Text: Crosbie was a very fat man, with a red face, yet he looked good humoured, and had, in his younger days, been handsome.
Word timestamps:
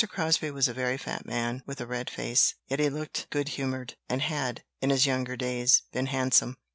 Crosbie 0.09 0.49
was 0.49 0.67
a 0.67 0.73
very 0.73 0.97
fat 0.97 1.27
man, 1.27 1.61
with 1.67 1.79
a 1.79 1.85
red 1.85 2.09
face, 2.09 2.55
yet 2.67 2.79
he 2.79 2.89
looked 2.89 3.27
good 3.29 3.49
humoured, 3.49 3.95
and 4.09 4.23
had, 4.23 4.63
in 4.81 4.89
his 4.89 5.05
younger 5.05 5.35
days, 5.37 5.83
been 5.93 6.07
handsome. 6.07 6.57